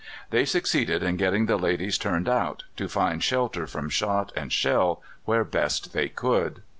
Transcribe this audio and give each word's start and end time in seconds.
They 0.31 0.45
succeeded 0.45 1.03
in 1.03 1.17
getting 1.17 1.45
the 1.45 1.57
ladies 1.57 1.99
turned 1.99 2.27
out, 2.27 2.63
to 2.75 2.89
find 2.89 3.23
shelter 3.23 3.67
from 3.67 3.91
shot 3.91 4.31
and 4.35 4.51
shell 4.51 5.03
where 5.25 5.43
best 5.43 5.93
they 5.93 6.09
could! 6.09 6.63